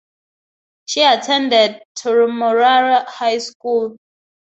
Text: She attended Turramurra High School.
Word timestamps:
She 0.85 1.03
attended 1.03 1.83
Turramurra 1.95 3.05
High 3.05 3.37
School. 3.37 3.97